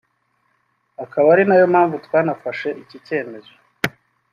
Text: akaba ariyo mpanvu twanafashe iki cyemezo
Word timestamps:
akaba 1.03 1.27
ariyo 1.33 1.65
mpanvu 1.73 1.95
twanafashe 2.05 2.67
iki 2.81 2.97
cyemezo 3.05 3.53